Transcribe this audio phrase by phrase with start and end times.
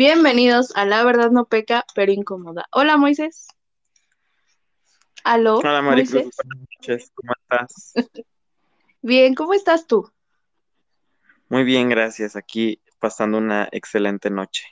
[0.00, 2.64] Bienvenidos a La Verdad No Peca, pero Incómoda.
[2.72, 3.48] Hola, Moisés.
[5.24, 5.58] Aló.
[5.58, 6.34] Hola, Maricruz.
[6.42, 7.12] Buenas noches.
[7.14, 7.92] ¿Cómo estás?
[9.02, 10.10] Bien, ¿cómo estás tú?
[11.50, 12.34] Muy bien, gracias.
[12.34, 14.64] Aquí pasando una excelente noche.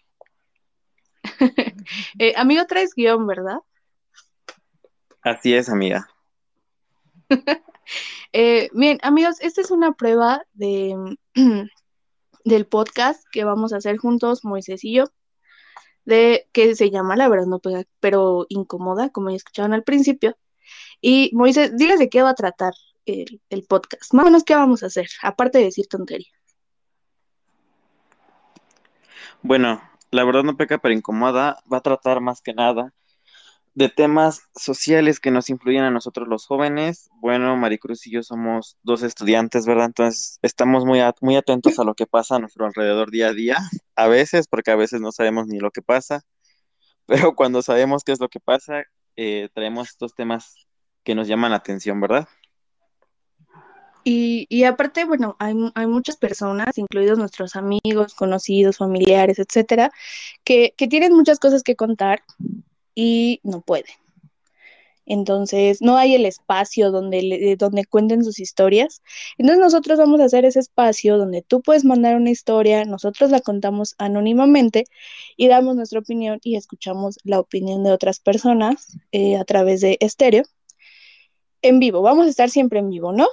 [2.18, 3.58] Eh, amigo, traes guion, ¿verdad?
[5.20, 6.08] Así es, amiga.
[8.32, 11.16] Eh, bien, amigos, esta es una prueba de,
[12.44, 15.04] del podcast que vamos a hacer juntos, Moisés y yo,
[16.08, 20.38] de que se llama La verdad no pega, pero incómoda, como ya escucharon al principio.
[21.02, 22.72] Y Moisés, diles de qué va a tratar
[23.04, 24.14] el, el podcast.
[24.14, 25.06] Más o menos, ¿qué vamos a hacer?
[25.22, 26.32] Aparte de decir tontería.
[29.42, 31.58] Bueno, la verdad no peca, pero incomoda.
[31.70, 32.94] Va a tratar más que nada
[33.78, 37.08] de temas sociales que nos influyen a nosotros los jóvenes.
[37.20, 39.86] Bueno, Maricruz y yo somos dos estudiantes, ¿verdad?
[39.86, 43.56] Entonces estamos muy, muy atentos a lo que pasa a nuestro alrededor día a día.
[43.94, 46.24] A veces, porque a veces no sabemos ni lo que pasa,
[47.06, 48.82] pero cuando sabemos qué es lo que pasa,
[49.14, 50.66] eh, traemos estos temas
[51.04, 52.26] que nos llaman la atención, ¿verdad?
[54.02, 59.92] Y, y aparte, bueno, hay, hay, muchas personas, incluidos nuestros amigos, conocidos, familiares, etcétera,
[60.42, 62.22] que, que tienen muchas cosas que contar
[63.00, 63.94] y no pueden.
[65.06, 69.02] Entonces, no hay el espacio donde, donde cuenten sus historias.
[69.38, 73.40] Entonces, nosotros vamos a hacer ese espacio donde tú puedes mandar una historia, nosotros la
[73.40, 74.86] contamos anónimamente
[75.36, 79.96] y damos nuestra opinión y escuchamos la opinión de otras personas eh, a través de
[80.00, 80.42] estéreo.
[81.62, 83.28] En vivo, vamos a estar siempre en vivo, ¿no?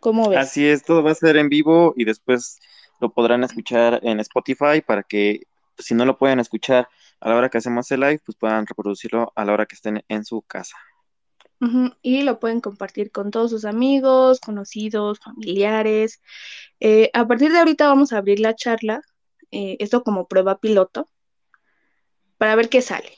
[0.00, 0.38] ¿Cómo ves?
[0.38, 2.58] Así es, todo va a ser en vivo y después
[3.00, 5.42] lo podrán escuchar en Spotify para que
[5.78, 6.88] si no lo pueden escuchar
[7.20, 10.04] a la hora que hacemos el live, pues puedan reproducirlo a la hora que estén
[10.08, 10.76] en su casa.
[11.60, 11.96] Uh -huh.
[12.02, 16.20] Y lo pueden compartir con todos sus amigos, conocidos, familiares.
[16.80, 19.02] Eh, a partir de ahorita vamos a abrir la charla,
[19.50, 21.08] eh, esto como prueba piloto,
[22.38, 23.14] para ver qué sale,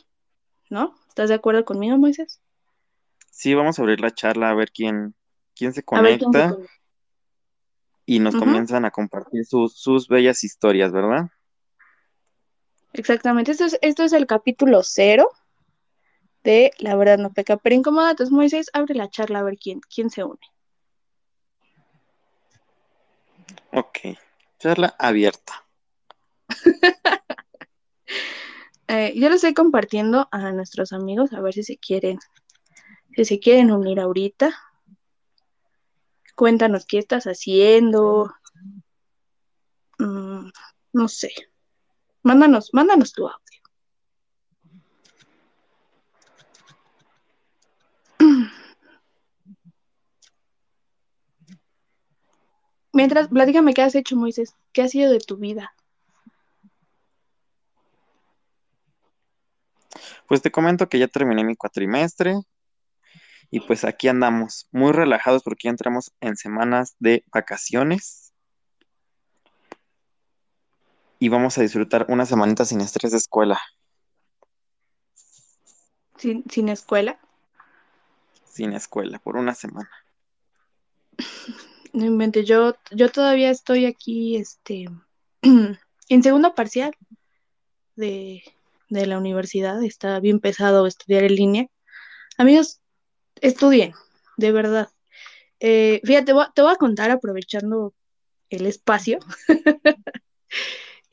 [0.71, 0.95] ¿no?
[1.09, 2.41] ¿Estás de acuerdo conmigo, Moisés?
[3.31, 5.15] Sí, vamos a abrir la charla a ver quién,
[5.55, 6.77] quién se conecta quién se
[8.07, 8.41] y nos uh -huh.
[8.41, 11.29] comienzan a compartir sus, sus bellas historias, ¿verdad?
[12.99, 15.29] Exactamente, esto es, esto es el capítulo cero
[16.43, 18.13] de La verdad no peca, pero incómoda.
[18.13, 20.39] Entonces, Moisés, abre la charla a ver quién, quién se une.
[23.73, 23.99] Ok,
[24.59, 25.67] charla abierta.
[28.89, 32.19] eh, yo lo estoy compartiendo a nuestros amigos a ver si se quieren,
[33.15, 34.57] si se quieren unir ahorita.
[36.35, 38.33] Cuéntanos qué estás haciendo.
[39.99, 40.49] Mm,
[40.93, 41.33] no sé.
[42.27, 43.63] Mándanos, mándanos tu audio.
[52.93, 54.57] Mientras, platícame qué has hecho, Moisés.
[54.73, 55.73] ¿Qué ha sido de tu vida?
[60.27, 62.41] Pues te comento que ya terminé mi cuatrimestre
[63.53, 68.26] y pues aquí andamos muy relajados porque ya entramos en semanas de vacaciones
[71.19, 73.61] y vamos a disfrutar una semanita sin estrés de escuela.
[76.19, 77.19] ¿Sin, sin escuela?
[78.45, 79.91] Sin escuela, por una semana.
[81.93, 84.87] No inventes, yo, yo todavía estoy aquí, este,
[85.43, 86.95] en segundo parcial
[87.97, 88.43] de,
[88.89, 89.83] de la universidad.
[89.83, 91.67] Está bien pesado estudiar en línea.
[92.39, 92.81] Amigos,
[93.41, 93.93] estudien,
[94.37, 94.91] de verdad.
[95.61, 97.95] Eh, fíjate, te voy, te voy a contar aprovechando
[98.51, 99.19] el espacio.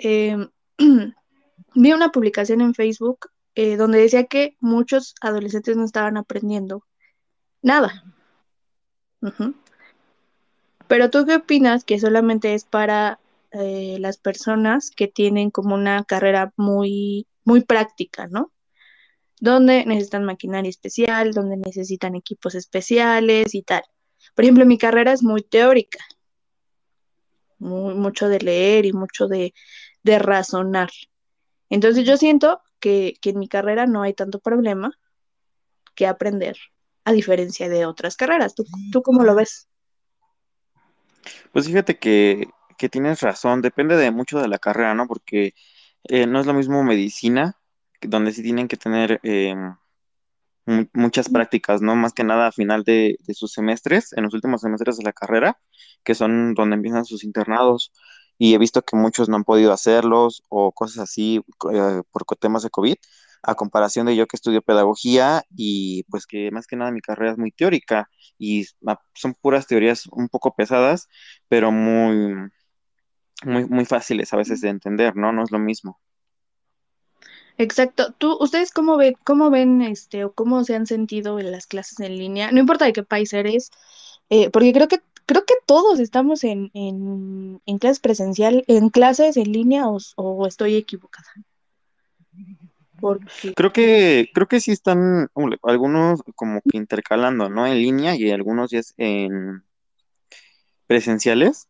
[0.03, 0.37] eh,
[1.75, 6.83] vi una publicación en Facebook eh, donde decía que muchos adolescentes no estaban aprendiendo
[7.61, 8.03] nada.
[10.87, 13.19] Pero tú qué opinas que solamente es para
[13.51, 18.51] eh, las personas que tienen como una carrera muy, muy práctica, ¿no?
[19.39, 23.83] Donde necesitan maquinaria especial, donde necesitan equipos especiales y tal.
[24.35, 25.99] Por ejemplo, mi carrera es muy teórica,
[27.59, 29.53] mucho de leer y mucho de,
[30.03, 30.89] de razonar.
[31.69, 34.91] Entonces yo siento que, que, en mi carrera no hay tanto problema
[35.95, 36.57] que aprender,
[37.05, 38.55] a diferencia de otras carreras.
[38.55, 39.67] ¿Tú, tú cómo lo ves?
[41.51, 42.47] Pues fíjate que,
[42.77, 45.07] que, tienes razón, depende de mucho de la carrera, ¿no?
[45.07, 45.53] Porque
[46.03, 47.57] eh, no es lo mismo medicina,
[48.01, 49.55] donde sí tienen que tener eh,
[50.93, 51.95] muchas prácticas, ¿no?
[51.95, 55.13] Más que nada a final de, de, sus semestres, en los últimos semestres de la
[55.13, 55.59] carrera,
[56.03, 57.91] que son donde empiezan sus internados.
[58.37, 61.41] Y he visto que muchos no han podido hacerlos o cosas así
[61.73, 62.95] eh, por temas de COVID,
[63.43, 67.33] a comparación de yo que estudio pedagogía y pues que más que nada mi carrera
[67.33, 68.65] es muy teórica y
[69.13, 71.07] son puras teorías un poco pesadas,
[71.49, 72.49] pero muy
[73.45, 75.31] muy, muy fáciles a veces de entender, ¿no?
[75.31, 75.99] No es lo mismo.
[77.57, 78.13] Exacto.
[78.17, 81.99] ¿Tú, ustedes cómo ven, cómo ven este, o cómo se han sentido en las clases
[81.99, 82.51] en línea?
[82.51, 83.69] No importa de qué país eres,
[84.29, 89.37] eh, porque creo que creo que todos estamos en, en, en clases presencial, en clases
[89.37, 91.27] en línea o, o estoy equivocada.
[92.99, 95.29] Porque Creo que, creo que sí están
[95.63, 97.67] algunos como que intercalando, ¿no?
[97.67, 99.63] En línea y algunos ya es en
[100.87, 101.67] presenciales.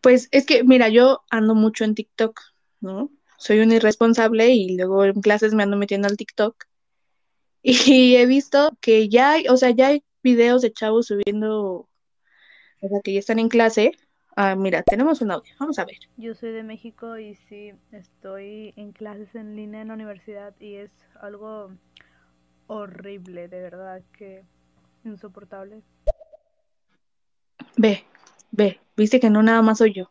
[0.00, 2.40] Pues es que, mira, yo ando mucho en TikTok,
[2.80, 3.10] ¿no?
[3.38, 6.64] Soy un irresponsable y luego en clases me ando metiendo al TikTok.
[7.62, 11.88] Y he visto que ya hay, o sea, ya hay videos de chavos subiendo,
[12.80, 13.92] o sea, que ya están en clase.
[14.34, 15.98] Ah, mira, tenemos un audio, vamos a ver.
[16.16, 20.74] Yo soy de México y sí, estoy en clases en línea en la universidad y
[20.74, 20.90] es
[21.20, 21.70] algo
[22.66, 24.44] horrible, de verdad, que
[25.04, 25.82] insoportable.
[27.76, 28.04] Ve,
[28.50, 30.10] ve, viste que no nada más soy yo.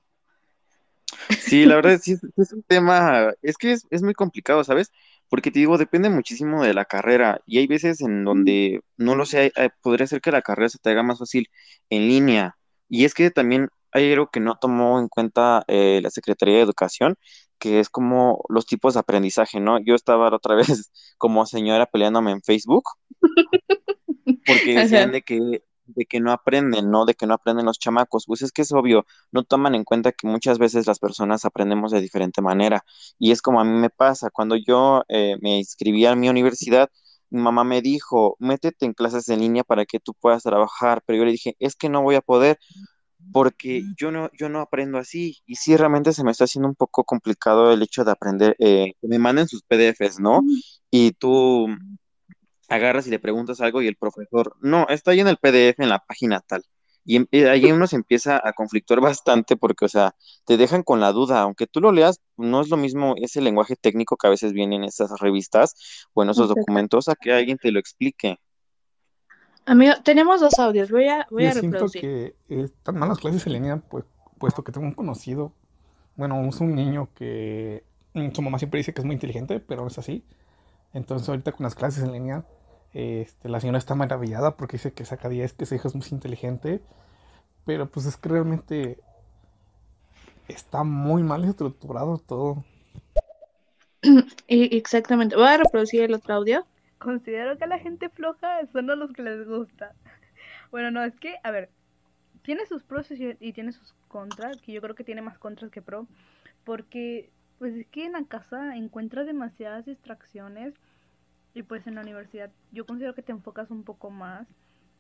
[1.40, 4.92] Sí, la verdad sí es, es un tema, es que es, es muy complicado, ¿sabes?
[5.30, 9.26] Porque te digo, depende muchísimo de la carrera y hay veces en donde, no lo
[9.26, 11.48] sé, eh, podría ser que la carrera se te haga más fácil
[11.90, 12.58] en línea.
[12.90, 16.62] Y es que también hay algo que no tomó en cuenta eh, la Secretaría de
[16.62, 17.16] Educación,
[17.60, 19.80] que es como los tipos de aprendizaje, ¿no?
[19.80, 22.84] Yo estaba la otra vez como señora peleándome en Facebook
[24.46, 27.06] porque decían Ajá, de que, de que no aprenden, ¿no?
[27.06, 28.26] De que no aprenden los chamacos.
[28.28, 31.92] Pues es que es obvio, no toman en cuenta que muchas veces las personas aprendemos
[31.92, 32.84] de diferente manera.
[33.20, 36.90] Y es como a mí me pasa, cuando yo eh, me inscribí a mi universidad,
[37.30, 41.20] mi mamá me dijo, métete en clases en línea para que tú puedas trabajar, pero
[41.20, 42.60] yo le dije, es que no voy a poder
[43.32, 45.38] porque yo no, yo no aprendo así.
[45.46, 48.94] Y sí, realmente se me está haciendo un poco complicado el hecho de aprender, eh,
[49.02, 50.42] que me manden sus PDFs, ¿no?
[50.92, 51.68] Y tú
[52.70, 55.90] agarras y le preguntas algo y el profesor, no, está ahí en el PDF en
[55.90, 56.64] la página tal.
[57.08, 60.16] Y em- eh, ahí uno se empieza a conflictuar bastante porque, o sea,
[60.46, 63.76] te dejan con la duda, aunque tú lo leas, no es lo mismo ese lenguaje
[63.76, 65.76] técnico que a veces viene en esas revistas
[66.14, 68.38] o en esos documentos a que alguien te lo explique.
[69.68, 72.02] Amigo, tenemos dos audios, voy a, voy Yo a siento reproducir.
[72.02, 74.06] que están malas clases en línea, pues,
[74.38, 75.54] puesto que tengo un conocido,
[76.16, 77.84] bueno, es un niño que
[78.34, 80.24] su mamá siempre dice que es muy inteligente, pero no es así.
[80.96, 82.46] Entonces ahorita con las clases en línea,
[82.94, 86.08] este, la señora está maravillada porque dice que saca 10, que su hijo es muy
[86.12, 86.82] inteligente,
[87.66, 89.00] pero pues es que realmente
[90.48, 92.64] está muy mal estructurado todo.
[94.48, 96.66] Y- Exactamente, voy a reproducir el otro audio.
[97.00, 99.94] Considero que a la gente floja son los que les gusta.
[100.72, 101.70] Bueno, no, es que, a ver,
[102.44, 105.72] tiene sus pros y y tiene sus contras, que yo creo que tiene más contras
[105.72, 106.08] que pro,
[106.66, 107.32] porque
[107.66, 110.76] pues es que en la casa encuentras demasiadas distracciones
[111.56, 114.46] y pues en la universidad yo considero que te enfocas un poco más,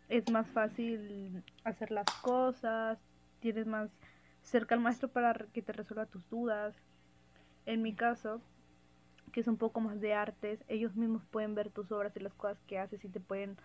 [0.09, 2.97] es más fácil hacer las cosas,
[3.39, 3.91] tienes más
[4.41, 6.73] cerca al maestro para que te resuelva tus dudas.
[7.67, 8.41] En mi caso,
[9.31, 12.33] que es un poco más de artes, ellos mismos pueden ver tus obras y las
[12.33, 13.57] cosas que haces y te pueden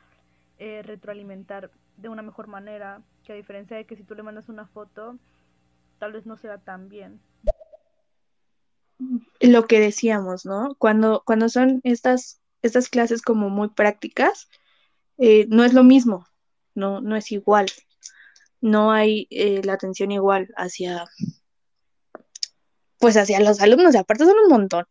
[0.59, 4.51] eh, retroalimentar de una mejor manera, que a diferencia de que si tú le mandas
[4.51, 5.17] una foto,
[5.99, 7.19] tal vez no se va tan bien.
[9.41, 10.75] Lo que decíamos, ¿no?
[10.79, 14.49] Cuando, cuando son estas, estas clases como muy prácticas,
[15.19, 16.27] eh, no es lo mismo,
[16.75, 17.67] no, no es igual,
[18.61, 21.07] no hay eh, la atención igual hacia,
[22.99, 24.87] pues hacia los alumnos, aparte son un montón.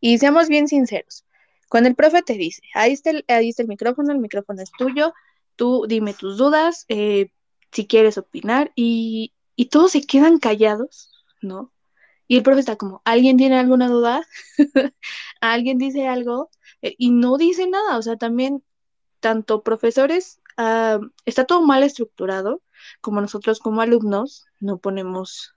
[0.00, 1.24] Y seamos bien sinceros,
[1.68, 4.70] cuando el profe te dice, ahí está el, ahí está el micrófono, el micrófono es
[4.72, 5.12] tuyo,
[5.56, 7.30] tú dime tus dudas, eh,
[7.72, 11.10] si quieres opinar, y, y todos se quedan callados,
[11.42, 11.72] ¿no?
[12.28, 14.26] Y el profe está como, ¿alguien tiene alguna duda?
[15.40, 16.50] ¿Alguien dice algo?
[16.82, 18.62] Eh, y no dice nada, o sea, también
[19.20, 22.62] tanto profesores, ah, está todo mal estructurado,
[23.00, 25.54] como nosotros como alumnos no ponemos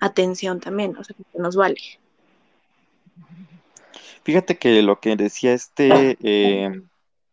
[0.00, 1.80] atención también, o sea, que nos vale.
[4.24, 6.82] Fíjate que lo que decía este eh,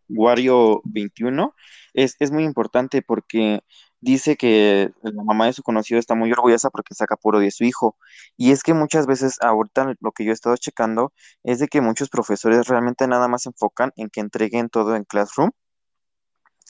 [0.10, 1.56] Wario 21
[1.94, 3.62] es, es muy importante porque
[4.02, 7.64] dice que la mamá de su conocido está muy orgullosa porque saca puro de su
[7.64, 7.98] hijo.
[8.38, 11.14] Y es que muchas veces, ahorita lo que yo he estado checando
[11.44, 15.04] es de que muchos profesores realmente nada más se enfocan en que entreguen todo en
[15.04, 15.52] Classroom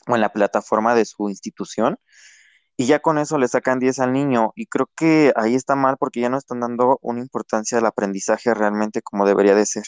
[0.08, 1.98] o en la plataforma de su institución.
[2.78, 4.54] Y ya con eso le sacan 10 al niño.
[4.56, 8.54] Y creo que ahí está mal porque ya no están dando una importancia al aprendizaje
[8.54, 9.84] realmente como debería de ser.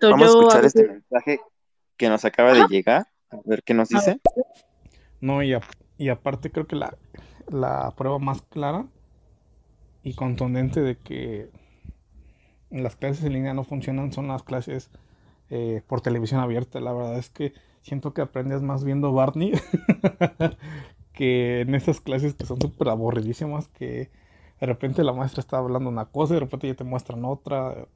[0.00, 1.40] Vamos a escuchar este mensaje
[1.96, 3.08] que nos acaba de llegar.
[3.30, 4.20] A ver qué nos dice.
[5.20, 5.60] No, y, a-
[5.98, 6.94] y aparte creo que la,
[7.48, 8.86] la prueba más clara
[10.02, 11.50] y contundente de que
[12.70, 14.90] las clases en línea no funcionan son las clases
[15.50, 16.80] eh, por televisión abierta.
[16.80, 19.52] La verdad es que siento que aprendes más viendo Barney
[21.12, 24.10] que en esas clases que son súper aburridísimas, que
[24.60, 27.86] de repente la maestra está hablando una cosa y de repente ya te muestran otra.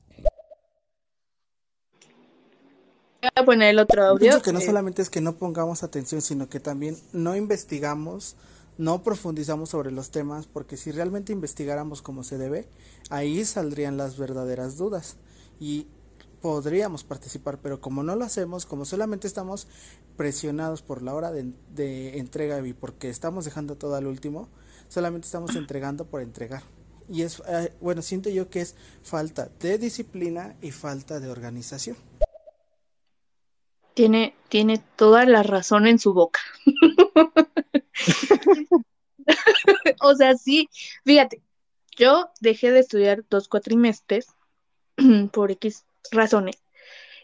[3.22, 4.18] Voy a poner el otro audio.
[4.18, 8.34] Pienso que no eh, solamente es que no pongamos atención, sino que también no investigamos,
[8.78, 12.68] no profundizamos sobre los temas, porque si realmente investigáramos como se debe,
[13.10, 15.18] ahí saldrían las verdaderas dudas
[15.60, 15.86] y
[16.40, 19.68] podríamos participar, pero como no lo hacemos, como solamente estamos
[20.16, 24.48] presionados por la hora de, de entrega y porque estamos dejando todo al último,
[24.88, 26.64] solamente estamos entregando por entregar.
[27.08, 28.74] Y es, eh, bueno, siento yo que es
[29.04, 31.96] falta de disciplina y falta de organización.
[33.94, 36.40] Tiene, tiene toda la razón en su boca.
[40.00, 40.68] O sea, sí,
[41.04, 41.42] fíjate,
[41.96, 44.26] yo dejé de estudiar dos cuatrimestres
[45.32, 46.62] por X razones.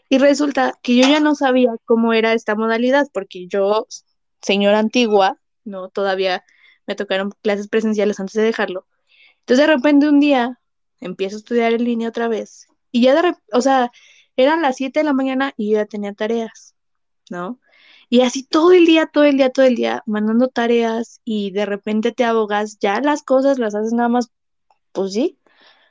[0.09, 3.87] Y resulta que yo ya no sabía cómo era esta modalidad, porque yo,
[4.41, 6.43] señora antigua, no, todavía
[6.87, 8.87] me tocaron clases presenciales antes de dejarlo.
[9.41, 10.59] Entonces de repente un día
[10.99, 12.67] empiezo a estudiar en línea otra vez.
[12.91, 13.91] Y ya de o sea,
[14.43, 16.73] eran las 7 de la mañana y yo ya tenía tareas,
[17.29, 17.59] ¿no?
[18.09, 21.65] Y así todo el día, todo el día, todo el día, mandando tareas y de
[21.65, 24.31] repente te abogas, ya las cosas las haces nada más,
[24.93, 25.37] pues sí,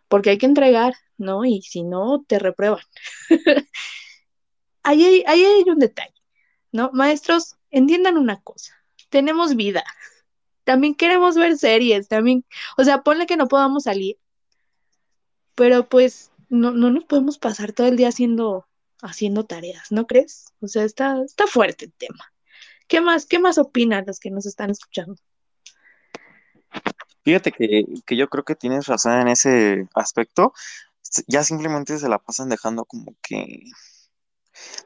[0.09, 1.45] porque hay que entregar, ¿no?
[1.45, 2.81] Y si no, te reprueban.
[4.83, 6.15] ahí, hay, hay un detalle,
[6.73, 6.91] ¿no?
[6.95, 8.73] Maestros, entiendan una cosa,
[9.11, 9.85] tenemos vida,
[10.65, 12.45] también queremos ver series, también,
[12.79, 14.19] o sea, ponle que no podamos salir,
[15.55, 18.67] pero pues no, no nos podemos pasar todo el día haciendo,
[19.03, 20.53] haciendo tareas, ¿no crees?
[20.61, 22.33] O sea, está, está fuerte el tema.
[22.87, 25.17] ¿Qué más, qué más opinan los que nos están escuchando?
[27.25, 30.53] Fíjate que, que yo creo que tienes razón en ese aspecto.
[31.27, 33.65] Ya simplemente se la pasan dejando como que,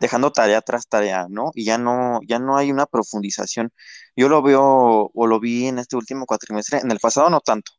[0.01, 1.51] dejando tarea tras tarea, ¿no?
[1.55, 3.73] Y ya no, ya no hay una profundización.
[4.17, 7.73] Yo lo veo, o lo vi en este último cuatrimestre, en el pasado no tanto,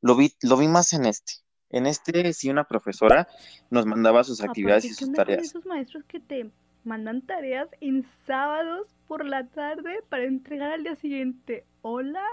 [0.00, 1.34] lo vi, lo vi más en este.
[1.70, 3.28] En este sí una profesora
[3.70, 5.42] nos mandaba sus actividades Aparte, y ¿qué sus tareas.
[5.42, 6.50] esos maestros que te
[6.84, 11.66] mandan tareas en sábados por la tarde para entregar al día siguiente?
[11.82, 12.24] Hola,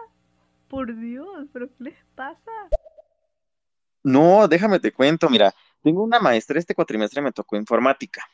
[0.68, 2.52] por Dios, ¿pero qué les pasa?
[4.04, 8.28] No, déjame te cuento, mira, tengo una maestra, este cuatrimestre me tocó informática.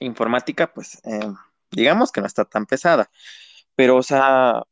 [0.00, 1.32] Informática, pues, eh,
[1.70, 3.10] digamos que no está tan pesada,
[3.74, 4.62] pero, o sea,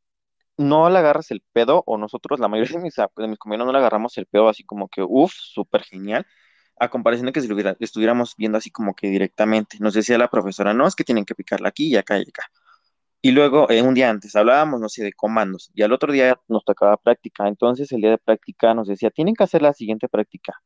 [0.56, 3.72] no le agarras el pedo, o nosotros, la mayoría de mis, de mis compañeros no
[3.72, 6.26] le agarramos el pedo así como que, uff, súper genial,
[6.78, 7.48] a comparación de que si
[7.80, 9.78] estuviéramos viendo así como que directamente.
[9.80, 12.44] Nos decía la profesora, no, es que tienen que picarla aquí y acá y acá.
[13.22, 16.38] Y luego, eh, un día antes, hablábamos, no sé, de comandos, y al otro día
[16.48, 17.48] nos tocaba práctica.
[17.48, 20.60] Entonces, el día de práctica nos decía, tienen que hacer la siguiente práctica.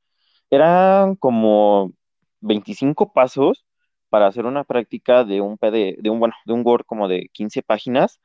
[0.50, 1.92] Eran como
[2.40, 3.66] 25 pasos
[4.09, 7.62] para hacer una práctica de un de un, bueno, de un Word como de 15
[7.62, 8.21] páginas,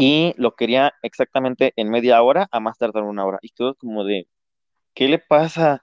[0.00, 3.38] y lo quería exactamente en media hora, a más tardar una hora.
[3.42, 4.28] Y todo como de,
[4.94, 5.82] ¿qué le pasa?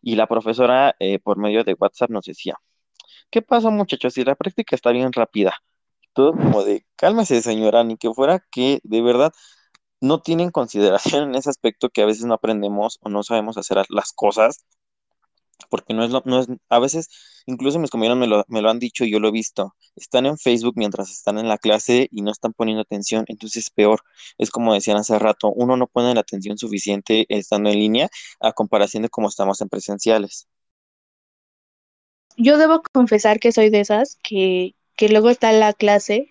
[0.00, 2.54] Y la profesora, eh, por medio de WhatsApp, nos decía,
[3.30, 4.14] ¿qué pasa, muchachos?
[4.14, 5.54] Si la práctica está bien rápida.
[6.14, 9.32] Todo como de, cálmese, señora, ni que fuera que de verdad
[10.00, 13.84] no tienen consideración en ese aspecto que a veces no aprendemos o no sabemos hacer
[13.90, 14.64] las cosas,
[15.70, 17.08] porque no es lo, no es, a veces,
[17.46, 20.26] incluso mis compañeros me lo, me lo han dicho y yo lo he visto, están
[20.26, 24.02] en Facebook mientras están en la clase y no están poniendo atención, entonces es peor.
[24.38, 28.08] Es como decían hace rato, uno no pone la atención suficiente estando en línea
[28.40, 30.48] a comparación de cómo estamos en presenciales.
[32.38, 36.30] Yo debo confesar que soy de esas que, que luego está en la clase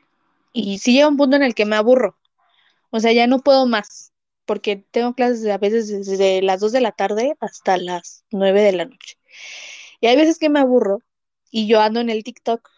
[0.53, 2.17] y sí llega un punto en el que me aburro.
[2.91, 4.13] O sea, ya no puedo más,
[4.47, 8.71] porque tengo clases a veces desde las 2 de la tarde hasta las 9 de
[8.71, 9.17] la noche.
[10.01, 11.01] Y hay veces que me aburro
[11.51, 12.69] y yo ando en el TikTok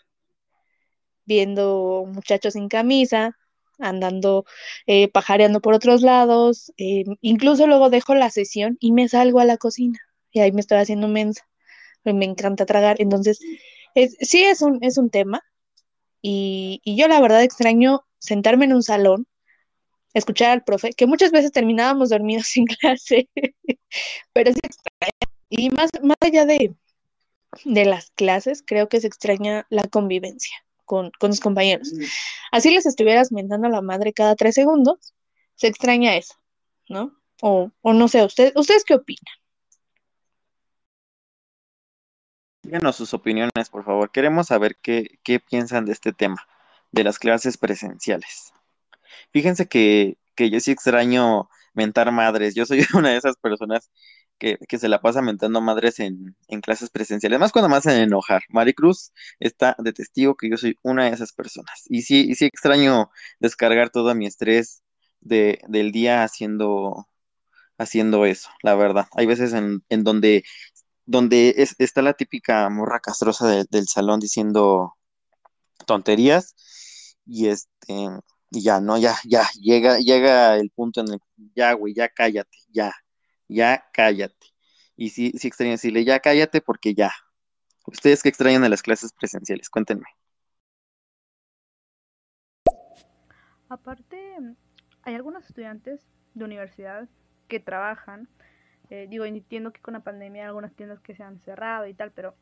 [1.26, 3.38] viendo muchachos sin camisa,
[3.78, 4.46] andando,
[4.88, 9.46] eh, pajareando por otros lados, eh, incluso luego dejo la sesión y me salgo a
[9.46, 10.00] la cocina
[10.32, 11.48] y ahí me estoy haciendo mensa.
[12.04, 13.40] Me encanta tragar, entonces
[13.96, 15.44] es, sí es un, es un tema
[16.22, 19.28] y yo la verdad extraño sentarme en un salón
[20.14, 23.30] escuchar al profe, que muchas veces terminábamos dormidos sin clase,
[24.34, 25.12] pero sí extraña.
[25.50, 26.76] Y más, más allá de,
[27.66, 31.92] de las clases, creo que se extraña la convivencia con, con tus compañeros.
[32.52, 35.14] Así les estuvieras mentando a la madre cada tres segundos,
[35.56, 36.36] se extraña eso,
[36.88, 37.16] ¿no?
[37.42, 39.34] O, o no sé, ¿usted, ¿ustedes qué opinan?
[42.62, 44.12] Díganos sus opiniones, por favor.
[44.12, 46.46] Queremos saber qué, qué piensan de este tema,
[46.92, 48.54] de las clases presenciales.
[49.32, 52.56] Fíjense que, que yo sí extraño mentar madres.
[52.56, 53.90] Yo soy una de esas personas
[54.40, 58.42] que, se la pasa mentando madres en, clases presenciales, más cuando me hacen enojar.
[58.50, 61.84] Maricruz está de testigo que yo soy una de esas personas.
[61.90, 64.84] Y sí, y sí extraño descargar todo mi estrés
[65.22, 67.08] de, del día haciendo,
[67.78, 69.08] haciendo eso, la verdad.
[69.16, 70.44] Hay veces en, en donde,
[71.06, 74.96] donde está la típica morra castrosa del salón diciendo
[75.86, 76.56] tonterías
[77.26, 78.10] y este
[78.52, 81.20] y ya, no, ya, ya, llega, llega el punto en el,
[81.56, 82.94] ya, güey, ya cállate, ya,
[83.48, 84.48] ya cállate.
[84.96, 87.12] Y sí, sí decirle, ya cállate porque ya.
[87.86, 89.70] ¿Ustedes qué extrañan de las clases presenciales?
[89.70, 90.06] Cuéntenme.
[93.70, 94.36] Aparte,
[95.04, 96.02] hay algunos estudiantes
[96.34, 97.08] de universidad
[97.48, 98.28] que trabajan.
[98.90, 101.94] Eh, digo, entiendo que con la pandemia hay algunas tiendas que se han cerrado y
[101.94, 102.36] tal, pero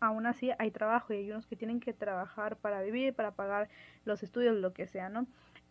[0.00, 3.68] aún así hay trabajo y hay unos que tienen que trabajar para vivir, para pagar
[4.04, 5.26] los estudios, lo que sea, ¿no?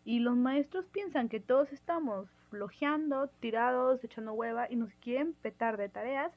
[0.05, 5.77] Y los maestros piensan que todos estamos flojeando, tirados, echando hueva y nos quieren petar
[5.77, 6.31] de tareas,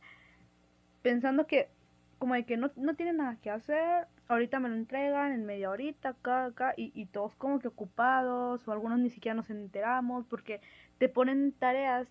[1.03, 1.69] pensando que
[2.19, 5.71] como de que no, no tienen nada que hacer, ahorita me lo entregan en media
[5.71, 10.27] horita, acá, acá, y, y todos como que ocupados, o algunos ni siquiera nos enteramos,
[10.27, 10.61] porque
[10.99, 12.09] te ponen tareas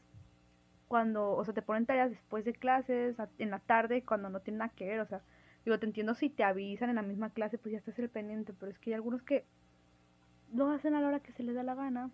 [0.88, 4.60] cuando, o sea, te ponen tareas después de clases, en la tarde, cuando no tienen
[4.60, 5.22] nada que ver, o sea,
[5.70, 8.54] Digo, te entiendo si te avisan en la misma clase, pues ya estás el pendiente,
[8.60, 9.46] pero es que hay algunos que
[10.52, 12.10] lo hacen a la hora que se les da la gana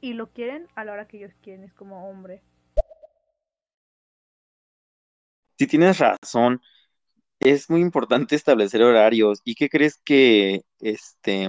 [0.00, 2.42] y lo quieren a la hora que ellos quieren, es como hombre.
[5.56, 6.60] Si tienes razón,
[7.38, 9.42] es muy importante establecer horarios.
[9.44, 11.48] ¿Y qué crees que este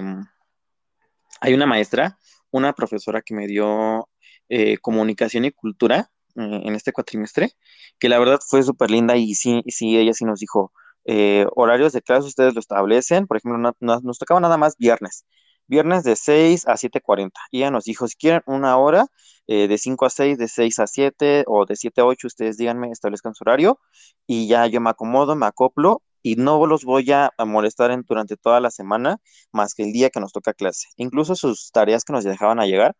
[1.40, 2.16] hay una maestra,
[2.52, 4.08] una profesora que me dio
[4.48, 7.50] eh, comunicación y cultura eh, en este cuatrimestre,
[7.98, 10.72] que la verdad fue súper linda y sí, sí, ella sí nos dijo,
[11.04, 15.24] eh, horarios de clase ustedes lo establecen, por ejemplo, nos tocaba nada más viernes,
[15.66, 17.30] viernes de 6 a 7.40.
[17.50, 19.06] Y ella nos dijo, si quieren una hora,
[19.46, 22.56] eh, de 5 a 6, de 6 a 7 o de 7 a 8, ustedes
[22.56, 23.78] díganme, establezcan su horario
[24.26, 28.36] y ya yo me acomodo, me acoplo y no los voy a, molestar en, durante
[28.36, 29.18] toda la semana
[29.52, 30.88] más que el día que nos toca clase.
[30.96, 32.96] Incluso sus tareas que nos dejaban a llegar,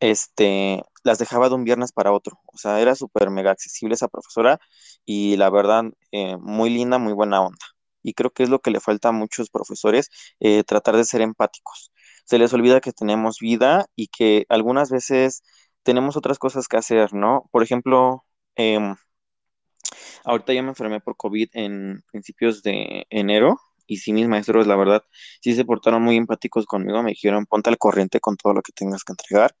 [0.00, 2.40] este, las dejaba de un viernes para otro.
[2.46, 4.60] O sea, era súper mega accesible esa profesora
[5.04, 7.58] y la verdad, eh, muy linda, muy buena onda.
[8.02, 10.08] Y creo que es lo que le falta a muchos profesores,
[10.40, 11.92] eh, tratar de ser empáticos.
[12.24, 15.42] Se les olvida que tenemos vida y que algunas veces
[15.82, 17.48] tenemos otras cosas que hacer, ¿no?
[17.52, 18.24] Por ejemplo,
[18.56, 18.96] em,
[20.24, 24.76] ahorita ya me enfermé por COVID en principios de enero y sí mis maestros, la
[24.76, 25.02] verdad,
[25.42, 28.72] sí se portaron muy empáticos conmigo, me dijeron, ponte al corriente con todo lo que
[28.72, 29.54] tengas que entregar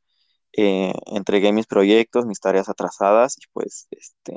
[0.56, 4.36] eh, entregué mis proyectos, mis tareas atrasadas y pues este,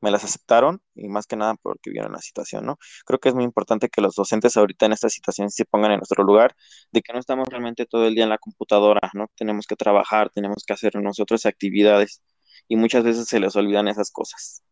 [0.00, 2.78] me las aceptaron y más que nada porque vieron la situación, ¿no?
[3.04, 5.98] Creo que es muy importante que los docentes ahorita en esta situación se pongan en
[5.98, 6.54] nuestro lugar,
[6.92, 9.26] de que no estamos realmente todo el día en la computadora, ¿no?
[9.36, 12.22] Tenemos que trabajar, tenemos que hacer nosotros actividades
[12.68, 14.62] y muchas veces se les olvidan esas cosas.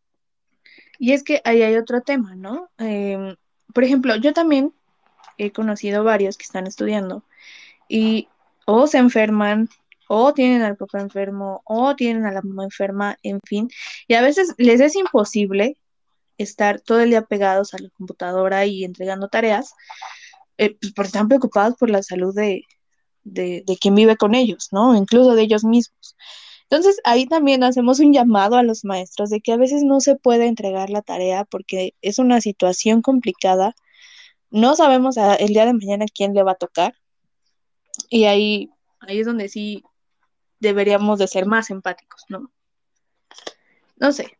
[0.99, 2.69] Y es que ahí hay otro tema, ¿no?
[2.77, 3.35] Em,
[3.73, 4.73] por ejemplo, yo también
[5.37, 7.23] he conocido varios que están estudiando
[7.89, 8.29] y
[8.65, 9.69] o se enferman
[10.07, 13.69] o tienen al papá enfermo, o tienen a la mamá enferma, en fin.
[14.07, 15.77] Y a veces les es imposible
[16.37, 19.73] estar todo el día pegados a la computadora y entregando tareas,
[20.57, 22.63] eh, pues porque están preocupados por la salud de,
[23.23, 24.95] de, de quien vive con ellos, ¿no?
[24.95, 26.15] Incluso de ellos mismos.
[26.69, 30.15] Entonces ahí también hacemos un llamado a los maestros de que a veces no se
[30.15, 33.75] puede entregar la tarea porque es una situación complicada.
[34.49, 36.95] No sabemos el día de mañana quién le va a tocar.
[38.09, 38.69] Y ahí,
[39.01, 39.83] ahí es donde sí
[40.65, 42.51] deberíamos de ser más empáticos, ¿no?
[43.97, 44.37] No sé,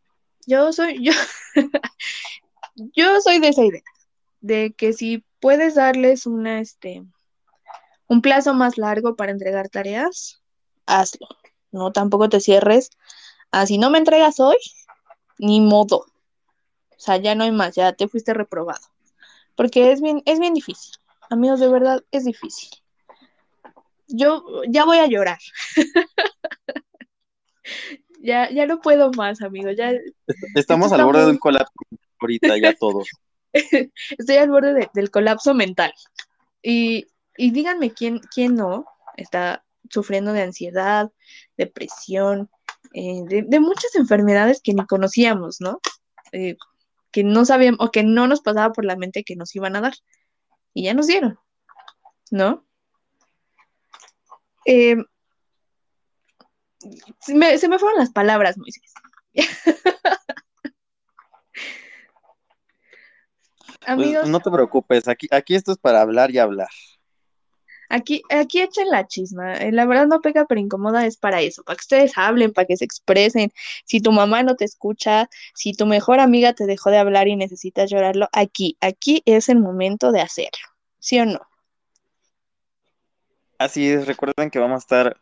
[0.48, 1.14] yo soy, yo,
[2.76, 3.84] yo soy de esa idea,
[4.42, 7.04] de que si puedes darles una, este,
[8.08, 10.42] un plazo más largo para entregar tareas,
[10.88, 11.28] hazlo,
[11.72, 12.90] no tampoco te cierres,
[13.52, 14.58] así no me entregas hoy,
[15.38, 18.88] ni modo, o sea, ya no hay más, ya te fuiste reprobado,
[19.56, 20.96] porque es bien, es bien difícil,
[21.30, 22.70] amigos, de verdad, es difícil
[24.08, 25.40] yo ya voy a llorar.
[28.22, 29.72] ya, ya no puedo más, amigo.
[29.72, 29.92] Ya,
[30.56, 31.74] Estamos al borde de un colapso
[32.20, 33.08] ahorita, ya todos.
[34.18, 35.94] Estoy al borde del colapso mental.
[36.62, 38.86] Y, y díganme quién, quién no
[39.18, 41.12] está sufriendo de ansiedad,
[41.58, 42.50] depresión,
[42.94, 45.80] eh, de, muchas enfermedades que ni conocíamos, ¿no?
[46.32, 46.56] Eh,
[47.12, 49.82] que no sabíamos o que no nos pasaba por la mente que nos iban a
[49.82, 49.94] dar.
[50.74, 51.40] Y ya nos dieron,
[52.32, 52.66] ¿no?
[54.66, 54.98] Eh,
[57.20, 58.94] se, me, fueron las palabras, Moisés.
[63.86, 64.28] Pues, Amigos.
[64.28, 66.70] no te preocupes, aquí, aquí esto es para hablar y hablar.
[67.90, 69.54] Aquí, aquí echen la chisma.
[69.58, 72.66] Eh, La verdad no pega, pero incomoda es para eso, para que ustedes hablen, para
[72.66, 73.52] que se expresen.
[73.86, 77.36] Si tu mamá no te escucha, si tu mejor amiga te dejó de hablar y
[77.36, 80.66] necesitas llorarlo, aquí, aquí es el momento de hacerlo.
[81.00, 81.42] ¿Sí o no?
[83.58, 85.22] Así es, recuerden que vamos a estar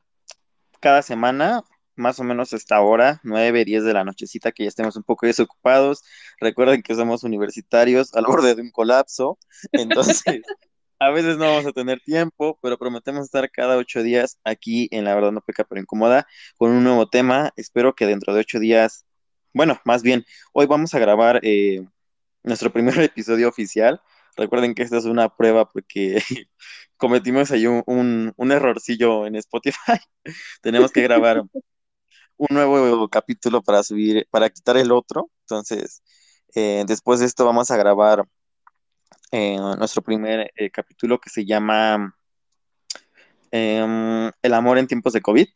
[0.80, 1.64] cada semana,
[1.96, 5.04] más o menos a esta hora, 9, 10 de la nochecita, que ya estemos un
[5.04, 6.04] poco desocupados.
[6.40, 9.38] Recuerden que somos universitarios al borde de un colapso,
[9.72, 10.24] entonces
[11.00, 15.04] a veces no vamos a tener tiempo, pero prometemos estar cada ocho días aquí en
[15.06, 16.26] La Verdad No Peca Pero Incomoda
[16.58, 17.52] con un nuevo tema.
[17.56, 19.06] Espero que dentro de ocho días,
[19.54, 21.86] bueno, más bien, hoy vamos a grabar eh,
[22.44, 24.02] nuestro primer episodio oficial.
[24.38, 26.24] Recuerden que esta es una prueba porque
[27.04, 30.00] cometimos ahí un, un, errorcillo en Spotify.
[30.62, 31.42] Tenemos que grabar
[32.38, 35.30] un nuevo capítulo para subir, para quitar el otro.
[35.42, 36.02] Entonces,
[36.56, 38.24] eh, después de esto vamos a grabar
[39.34, 42.16] eh, nuestro primer eh, capítulo que se llama
[43.52, 45.48] em, El amor en tiempos de COVID.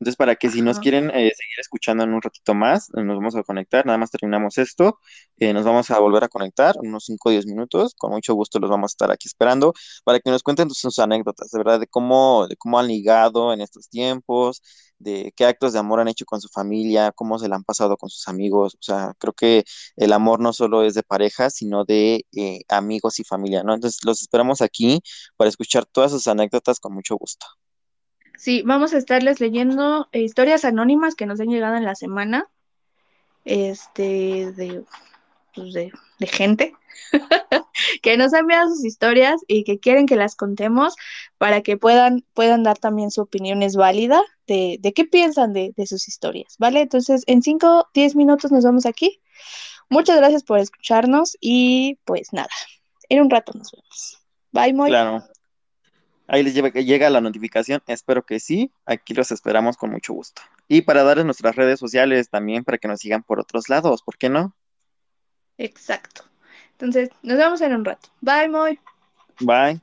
[0.00, 3.16] Entonces, para que si nos quieren eh, seguir escuchando en un ratito más, eh, nos
[3.16, 4.98] vamos a conectar, nada más terminamos esto,
[5.38, 8.58] eh, nos vamos a volver a conectar unos 5 o 10 minutos, con mucho gusto
[8.58, 11.86] los vamos a estar aquí esperando para que nos cuenten sus anécdotas, de verdad, de
[11.86, 14.62] cómo, de cómo han ligado en estos tiempos,
[14.98, 17.96] de qué actos de amor han hecho con su familia, cómo se la han pasado
[17.96, 19.64] con sus amigos, o sea, creo que
[19.96, 23.74] el amor no solo es de pareja, sino de eh, amigos y familia, ¿no?
[23.74, 25.00] Entonces, los esperamos aquí
[25.36, 27.46] para escuchar todas sus anécdotas con mucho gusto.
[28.40, 32.48] Sí, vamos a estarles leyendo eh, historias anónimas que nos han llegado en la semana,
[33.44, 34.82] este, de,
[35.54, 36.72] pues, de, de gente
[38.02, 40.94] que nos ha enviado sus historias y que quieren que las contemos
[41.36, 45.74] para que puedan, puedan dar también su opinión es válida de, de qué piensan de,
[45.76, 46.80] de sus historias, ¿vale?
[46.80, 49.20] Entonces, en 5, 10 minutos nos vemos aquí.
[49.90, 52.48] Muchas gracias por escucharnos y pues nada,
[53.10, 54.18] en un rato nos vemos.
[54.50, 54.88] Bye, Moy.
[54.88, 55.24] Claro.
[56.32, 60.42] Ahí les lleva- llega la notificación, espero que sí, aquí los esperamos con mucho gusto.
[60.68, 64.16] Y para darles nuestras redes sociales también para que nos sigan por otros lados, ¿por
[64.16, 64.54] qué no?
[65.58, 66.22] Exacto.
[66.72, 68.08] Entonces, nos vemos en un rato.
[68.20, 68.78] Bye, Moy.
[69.40, 69.80] Bye.